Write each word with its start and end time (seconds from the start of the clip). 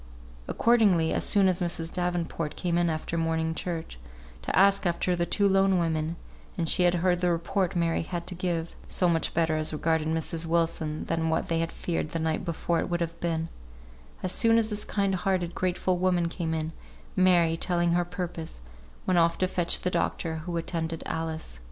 Accordingly, 0.47 1.13
as 1.13 1.23
soon 1.23 1.47
as 1.47 1.61
Mrs. 1.61 1.93
Davenport 1.93 2.55
came 2.55 2.75
in 2.79 2.89
after 2.89 3.19
morning 3.19 3.53
church, 3.53 3.99
to 4.41 4.55
ask 4.57 4.87
after 4.87 5.15
the 5.15 5.27
two 5.27 5.47
lone 5.47 5.77
women, 5.77 6.15
and 6.57 6.67
she 6.67 6.81
had 6.85 6.95
heard 7.05 7.21
the 7.21 7.29
report 7.29 7.75
Mary 7.75 8.01
had 8.01 8.25
to 8.25 8.33
give 8.33 8.75
(so 8.87 9.07
much 9.07 9.35
better 9.35 9.57
as 9.57 9.71
regarded 9.71 10.07
Mrs. 10.07 10.47
Wilson 10.47 11.05
than 11.05 11.29
what 11.29 11.49
they 11.49 11.59
had 11.59 11.71
feared 11.71 12.09
the 12.13 12.19
night 12.19 12.43
before 12.43 12.79
it 12.79 12.89
would 12.89 13.01
have 13.01 13.19
been) 13.19 13.47
as 14.23 14.31
soon 14.31 14.57
as 14.57 14.71
this 14.71 14.85
kind 14.85 15.13
hearted, 15.13 15.53
grateful 15.53 15.99
woman 15.99 16.29
came 16.29 16.55
in, 16.55 16.71
Mary, 17.15 17.55
telling 17.55 17.91
her 17.91 17.97
her 17.97 18.05
purpose, 18.05 18.59
went 19.05 19.19
off 19.19 19.37
to 19.37 19.47
fetch 19.47 19.81
the 19.81 19.91
doctor 19.91 20.37
who 20.37 20.57
attended 20.57 21.03
Alice. 21.05 21.59